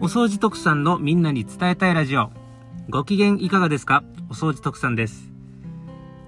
[0.00, 2.30] お掃除特産のみんなに伝えたいラジオ。
[2.88, 4.04] ご機嫌いかがですか？
[4.30, 5.32] お掃除特産です。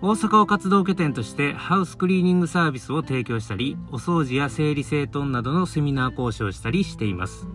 [0.02, 7.46] 大阪を活動拠点としてハウスクリーニングサービスを提供したり、お掃除や整理整頓などのセミナー講師をしたりしています。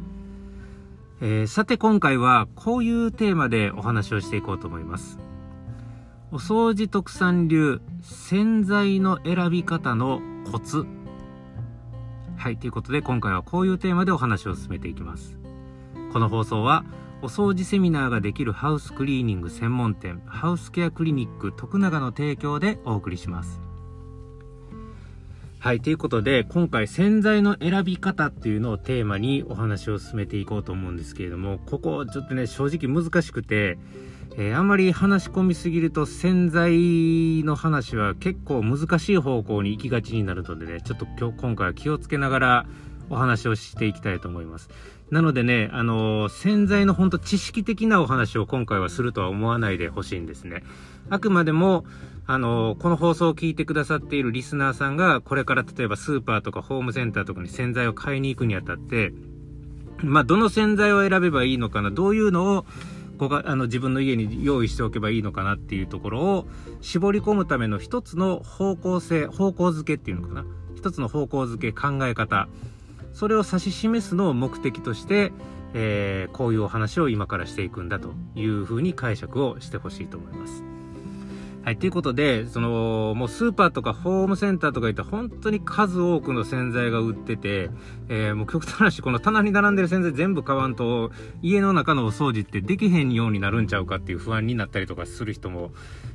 [1.20, 5.20] えー、さて今回はこういうテーマでお話をしていこうと思います。
[6.32, 10.86] お掃除特産流洗剤の選び方のコツ。
[12.38, 15.38] はい、ということで今回はこういうテーマでお話を進めていきます。
[16.16, 16.86] この放送は
[17.22, 23.60] お掃除セミナーができるハウスクリーニング専門店ハウスケアクリニック徳永の提供でお送りします。
[25.60, 33.78] はいということで今回洗剤の選び方っていうのをテーマにお話を進めていこうと思うんですけれどもここちょっとね正直難しくて
[34.38, 42.66] えー、あんまり話し込みすぎると洗剤の話は結構難しい方向に行きがちになるのでねちょっと今日今回は気をつけながら
[43.10, 44.70] お話をしていきたいと思います。
[45.12, 50.64] なのでね、あのー、洗剤の本当知識的なお話を今回はするとは思わないでほしいんですね。
[51.10, 51.86] あくまでも、
[52.28, 59.14] あの、この放送を聞いてくださっているリスナーさんが、これから例えばスーパーとかホームセンターとかに洗剤を買いに行くにあたって、
[60.04, 62.66] まあ、どの洗剤を選べばいいのかな、どういうのを、
[63.16, 66.48] こがあの自分の家に用意しておけばいいのかなっていうところを
[66.82, 70.46] 絞り込むための一つの方向性、方向づけっていうのかな。
[70.76, 72.50] 一つの方向づけ、考え方。
[73.16, 75.32] それを指し示すのを目的として、
[75.74, 80.75] えー、こういうお話を今からしていくんだというふうに解釈をしてほしいと思います。
[81.66, 87.72] はい、ということで、その、もうスーパーとかホームセンターとか行ったら本当に数多くの洗剤が売ってて、
[88.08, 91.10] えー、もう極端な話、この棚に並んでる洗剤全部買わんと、
[91.42, 95.72] 家の中のお掃除ってできへんようになるんちゃうかっていう不安になったりとかする人も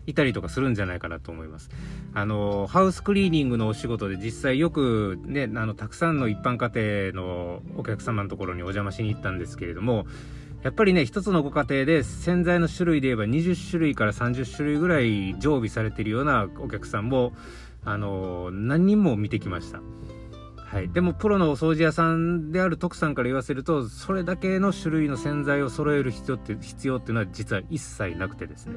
[0.07, 1.69] いたりとかするんじゃないかなと思います。
[2.15, 10.07] あの、ハウスクリーニングのお仕事で実際よくね、あの、たくさんの一般家庭のお客様のところにお邪魔しに行ったんですけれども、
[10.63, 17.33] やっぱりね、一つのご家庭で洗剤の種類で言えば20種類から30種類ぐらい常備されているようなお客さんも、
[17.85, 19.81] あの、何人も見てきました。
[20.57, 20.91] はい。
[20.91, 28.75] でも、プロのお掃除屋さんである徳さんから言わせると、それだけの種類の洗剤を揃える必要って、必要っていうのは実は一切なくてですね。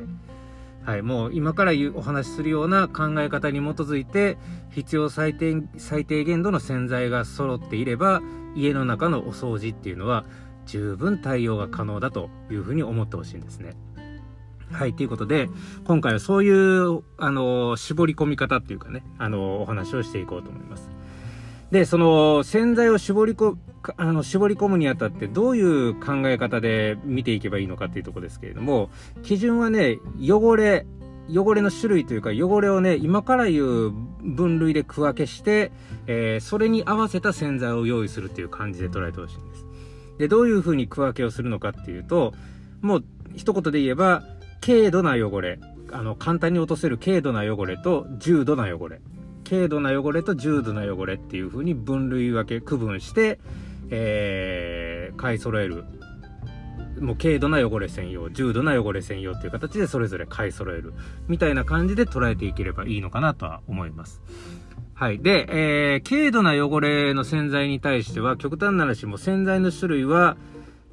[0.85, 1.01] はい。
[1.01, 4.37] もう今からお話しするような考え方に基づいて、
[4.71, 8.21] 必要最低最低限度の洗剤が揃っていれば、
[8.55, 10.25] 家の中のお掃除っていうのは
[10.65, 13.75] 十分対応が可能だというふうに思ってほしいんですね。
[14.71, 15.49] はい、ということで、
[15.85, 20.89] 今回はそういう、あの、絞り込み方っていうかね、あの、お話をしていこうと思います。
[21.71, 23.57] で、その、洗剤を絞りこ、
[23.97, 28.89] あの、絞り込むにあたって、どういう考え方で見ていけばいいのかっていうとこですけれども、
[29.21, 30.85] 基準はね、汚れ、
[31.29, 33.91] 汚れの種類というか、汚れをね、今から言う
[34.23, 35.71] 分類で区分けして、
[36.07, 39.62] えー、それに合わせた洗剤を用意するっていう感じで捉えてほしいんです。
[40.23, 42.33] で、どういうふうに区分けをするのかっていうと、
[42.81, 43.03] もう
[43.35, 44.23] 一言で言えば、
[44.65, 45.59] 軽度な汚れ、
[45.91, 49.01] あの、簡単に落とせる軽度な汚れと重度な汚れ。
[49.43, 53.37] 軽度な汚れと重度な汚れっていうふうに分類分け、区分して、
[53.89, 55.83] えー、買い揃える。
[57.01, 60.93] もう軽度な汚れ専用、重度な汚れ専用っていう形でそれぞれ買い揃える。
[61.27, 64.21] みたいな感じで捉えていければいいのかなとは思います。
[65.03, 65.19] はい。
[65.19, 70.37] で、えー、軽度な汚れの洗剤に対しては、極端な話も洗剤の種類は、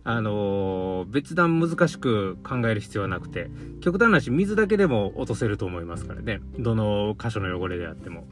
[0.03, 3.51] あのー、別段難しく考える必要はなくて、
[3.81, 6.41] 極端な話、水だけでも落とせると思いますからね。
[6.59, 8.27] どの箇所の汚れであっても。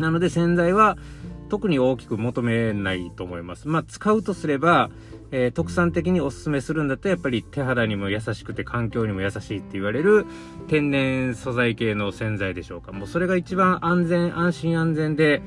[0.00, 0.98] なので洗剤は
[1.48, 3.68] 特に大きく求めないと思います。
[3.68, 4.90] まあ、使うとすれば、
[5.30, 10.26] えー、特産的におすすめするんだったらやっぱり手肌にも優しくて環境にも優しいって言われる
[10.68, 12.92] 天然素材系の洗剤でしょうか。
[12.92, 15.42] もうそれが一番安全、安心安全で、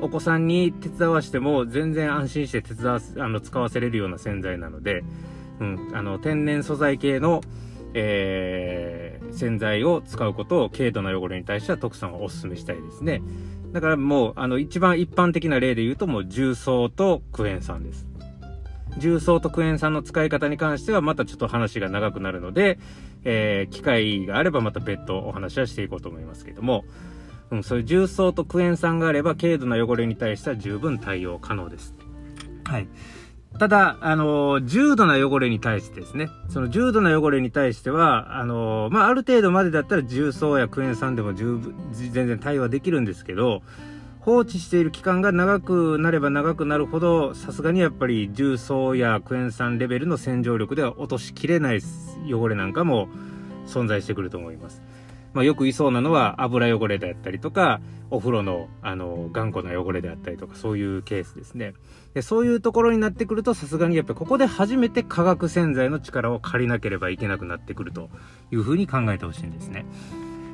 [0.00, 5.04] お子さんに手伝わしても全然安心して手伝わあの使わせれるような洗剤なので、
[5.60, 7.42] うん、あの天然素材系の、
[7.94, 13.22] えー、洗剤を使うことを軽度な汚れに対しては特産はお勧めしたいですね。
[13.72, 18.06] だからもう、あの、一番一般的な例で言うともう重曹とクエン酸です。
[18.98, 22.78] 重曹とクエン酸の使い方に関してはまたちょっと話が長くなるので、
[23.24, 26.84] えー、機会があればまた別途お話はしていこうと思いますけども、
[27.50, 31.94] うん、そういう重曹とクエン酸があれば軽度な汚れに対しては十分対応可能です。
[32.64, 32.88] はい。
[33.58, 43.62] ただ、あの、重度な汚れに対してですね、その重度な汚れに対しては、あの、まあ、ある程度までだったら重曹やクエン酸でも十分、全然対応できるんですけど、
[44.20, 51.80] 放置している期間が長くなれば長くなるほど、さすがにやっぱり重曹やクエン酸レベルの洗浄力では落としきれない
[52.30, 53.08] 汚れなんかも
[53.66, 54.82] 存在してくると思います。
[55.32, 57.80] まあ、よくいそうなのは油汚れであったりとか、
[58.10, 61.74] お風呂の、あの、頑固な汚れであったりとか、そういうケースですね。
[62.14, 68.10] で、そういうところになってくると、さすがにやっぱここで初めて化学洗剤の力を借りなければいけなくなってくると
[68.50, 69.86] いうふうに考えてほしいんですね。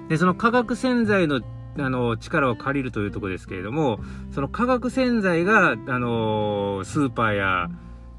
[0.08, 1.40] で、その化学洗剤の
[1.78, 4.00] あの、力を借りるというところですけれども、
[4.32, 7.68] その化学洗剤が、あの、スーパーや、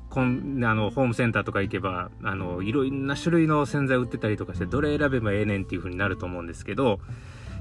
[0.10, 7.00] コンあのホームセンターとか行けばあのいろんな種類の洗剤売ってたりとかしてどれ選べばええねんっていう風になると思うんですけど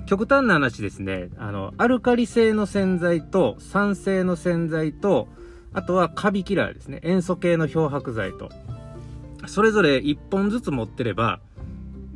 [0.07, 5.29] 極端な話ですねあのアルカリ性の洗剤と酸性の洗剤と
[5.77, 7.01] あとはカビキラーですね。
[7.05, 8.49] 塩素系の漂白剤と。
[9.47, 11.39] それぞれ1本ずつ持ってれば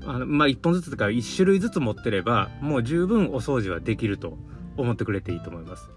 [0.04, 4.38] あのまあ1本ずつとか1種類ずつ持ってればもう十分お掃除はできると
[4.78, 5.90] 思ってくれていいと思います。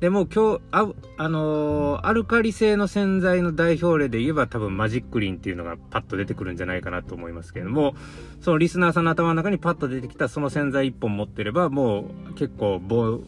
[0.00, 7.94] でも今日、あ、あのー、アルカリ性の洗剤の代表例で言えば多分マジックリンっていうのがパッと出てくるんじゃないかなと思いますけれども、
[8.40, 12.80] そのリスナーさんの頭の中にパッと出てきたその洗剤1本持ってればもう結構、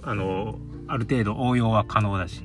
[0.03, 0.57] あのー、
[0.89, 2.43] ある程度応用は可能だし。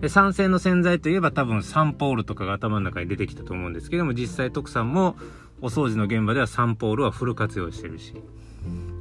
[0.00, 5.16] で、酸性の洗剤といえば多分サンポールとかが頭の中に出てきたと思うんですけども、実際徳さんも
[5.60, 8.14] お掃除の現場ではサンポールはフル活用してるし。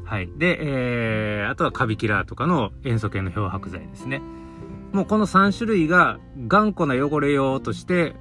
[0.06, 0.30] はい。
[0.38, 4.22] で、えー、あとはカビキラーとかの塩素系の漂白剤ですね。
[4.92, 8.14] もうこの3種類が頑固な汚れ用として、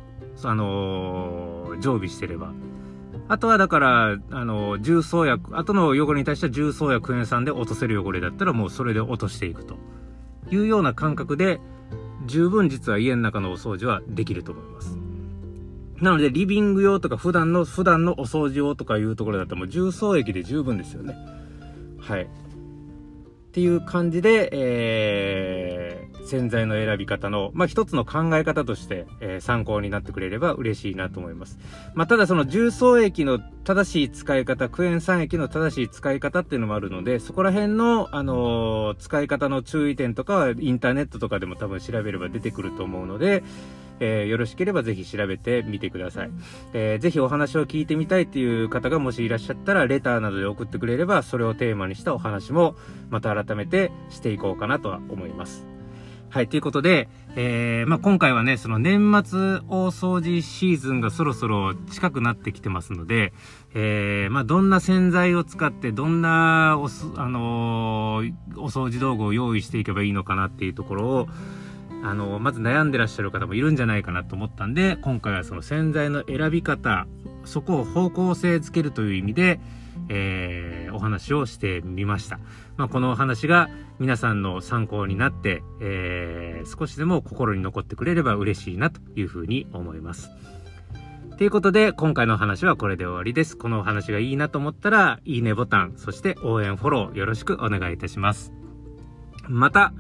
[0.45, 2.53] あのー、常備してれば。
[3.29, 9.77] あとはだから、あのー、重曹薬、後の汚れに対しては重曹やクエン酸で落とせる汚れだったらもうそれで落としていくと
[10.51, 11.61] いうような感覚で、
[12.27, 14.97] 十分実は家の中のお掃除はできると思います。
[16.01, 21.15] なので、リビング用とか普段の、普段のお掃除用とかいうところだったらもう重曹液で十分ですよね。
[21.99, 22.23] はい。
[22.23, 22.27] っ
[23.53, 31.59] ていう感じで、えー、洗剤の選び方の、まあ、一つの考え方として、えー、参考になってくれれば嬉しいなと思います。
[31.95, 43.43] まあ、ただその重曹液の正しい使い方、クエン酸液の正しい使い方っていうのもあるので、そこら辺の、あのー、使い方の注意点とかはインターネットとかでも多分調べれば出てくると思うので、
[44.01, 46.31] えー、よろしければぜひ調べてみてください。
[46.73, 52.75] えー、ぜひお話を聞いてみたいっていう方がもしいらっしゃったら、レターなどで送ってくれれば、それをテーマにしたお話も、
[53.11, 55.80] また改めてしていこうかなとは思います。
[56.31, 59.39] はい、ということで、えー、まあ、今回はね、その年末
[59.69, 63.33] 大掃除シーズンがそろそろ近くなってきてますので、
[63.75, 71.29] えー、まあ、どんな洗剤を使って、どんなおす、あのー、お掃除道具を用意していけばいいのかなっていうところを、
[72.05, 77.09] あの、まず悩んでらっしゃる方もいるんじゃないかなと思ったんで、今回はその洗剤の選び方、
[77.45, 79.59] そこを方向性づけるという意味で、
[80.09, 82.39] えー、お話をしてみました。
[82.77, 90.31] まあ、このお話が皆さんの参考になって、えー、少しでも心に残ってくれれば嬉しいなというふうに思います。
[91.41, 93.57] ということで、今回のお話はこれで終わりです。
[93.57, 98.53] このお話がいいなと思ったら、いいねボタン、そして応援フォローよろしくお願いいたします。
[99.49, 99.95] また、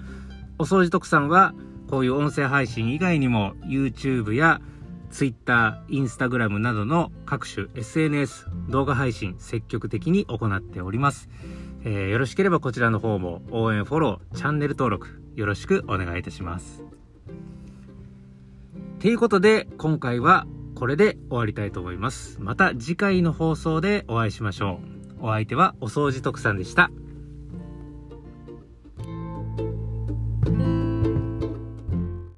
[0.59, 1.55] お掃除特産は、
[1.89, 4.61] こういう音声配信以外にも YouTube や
[5.11, 11.29] Twitter、Instagram などの各種 SNS 動画配信積極的に行っております。
[11.85, 16.85] えー、よろしければこちらの方も応援フォロー、チャンネル登録よろしくお願いいたします。
[19.01, 22.39] ということで今回はこれで終わりたいと思います。
[22.41, 24.81] また次回の放送でお会いしましょ
[25.21, 25.27] う。
[25.27, 26.91] お相手はお掃除特産でした。